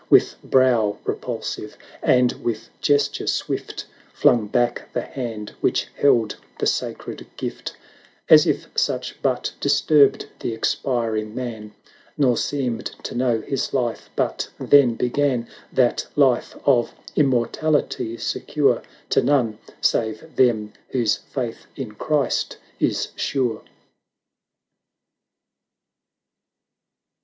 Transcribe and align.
With 0.09 0.37
brow 0.43 0.97
repulsive, 1.05 1.77
and 2.01 2.31
with 2.43 2.69
gesture 2.81 3.27
swift, 3.27 3.85
Flung 4.13 4.47
back 4.47 4.91
the 4.93 5.03
hand 5.03 5.53
which 5.61 5.89
held 5.95 6.37
the 6.57 6.65
sacred 6.65 7.27
gift, 7.37 7.77
1130 8.27 8.33
As 8.33 8.47
if 8.47 8.67
such 8.75 9.21
but 9.21 9.53
disturbed 9.59 10.25
the 10.39 10.53
expiring 10.55 11.35
man. 11.35 11.75
Nor 12.17 12.35
seemed 12.35 12.87
to 13.03 13.13
know 13.13 13.41
his 13.41 13.75
life 13.75 14.09
but 14.15 14.49
then 14.59 14.95
began— 14.95 15.47
That 15.79 16.07
Life 16.15 16.55
of 16.65 16.95
Immortality, 17.15 18.17
secure 18.17 18.81
To 19.11 19.21
none, 19.21 19.59
save 19.81 20.35
them 20.35 20.73
whose 20.89 21.17
faith 21.17 21.67
in 21.75 21.91
Christ 21.93 22.57
is 22.79 23.09
sure. 23.15 23.61